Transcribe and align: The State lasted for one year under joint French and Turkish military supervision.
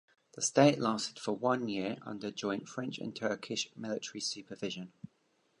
The 0.33 0.41
State 0.41 0.79
lasted 0.79 1.19
for 1.19 1.33
one 1.33 1.67
year 1.67 1.97
under 2.01 2.31
joint 2.31 2.67
French 2.67 2.97
and 2.97 3.15
Turkish 3.15 3.69
military 3.75 4.19
supervision. 4.21 4.91